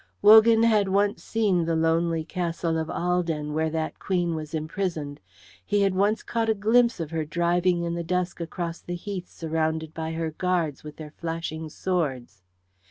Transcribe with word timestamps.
Wogan 0.23 0.63
had 0.63 0.87
once 0.87 1.23
seen 1.23 1.65
the 1.65 1.75
lonely 1.75 2.25
castle 2.25 2.75
of 2.79 2.89
Ahlden 2.89 3.53
where 3.53 3.69
that 3.69 3.99
queen 3.99 4.33
was 4.33 4.55
imprisoned; 4.55 5.19
he 5.63 5.83
had 5.83 5.93
once 5.93 6.23
caught 6.23 6.49
a 6.49 6.55
glimpse 6.55 6.99
of 6.99 7.11
her 7.11 7.23
driving 7.23 7.83
in 7.83 7.93
the 7.93 8.03
dusk 8.03 8.39
across 8.41 8.81
the 8.81 8.95
heath 8.95 9.29
surrounded 9.29 9.93
by 9.93 10.13
her 10.13 10.31
guards 10.31 10.83
with 10.83 10.95
their 10.97 11.11
flashing 11.11 11.69
swords. 11.69 12.41